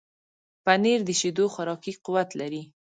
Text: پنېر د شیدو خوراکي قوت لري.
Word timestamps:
پنېر 0.65 0.99
د 1.05 1.09
شیدو 1.19 1.45
خوراکي 1.53 1.93
قوت 2.05 2.29
لري. 2.39 2.63